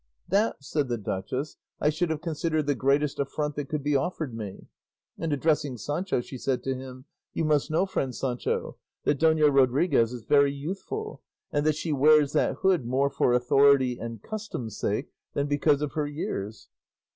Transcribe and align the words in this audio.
"That," 0.27 0.63
said 0.63 0.87
the 0.87 0.97
duchess, 0.97 1.57
"I 1.79 1.91
should 1.91 2.09
have 2.09 2.21
considered 2.23 2.65
the 2.65 2.73
greatest 2.73 3.19
affront 3.19 3.55
that 3.55 3.69
could 3.69 3.83
be 3.83 3.95
offered 3.95 4.35
me;" 4.35 4.65
and 5.19 5.31
addressing 5.31 5.77
Sancho, 5.77 6.21
she 6.21 6.39
said 6.39 6.63
to 6.63 6.73
him, 6.73 7.05
"You 7.33 7.45
must 7.45 7.69
know, 7.69 7.85
friend 7.85 8.15
Sancho, 8.15 8.77
that 9.03 9.19
Dona 9.19 9.51
Rodriguez 9.51 10.11
is 10.11 10.23
very 10.23 10.51
youthful, 10.53 11.21
and 11.51 11.67
that 11.67 11.75
she 11.75 11.93
wears 11.93 12.33
that 12.33 12.55
hood 12.63 12.83
more 12.87 13.11
for 13.11 13.31
authority 13.31 13.99
and 13.99 14.23
custom's 14.23 14.75
sake 14.75 15.11
than 15.35 15.45
because 15.45 15.83
of 15.83 15.91
her 15.91 16.07
years." 16.07 16.69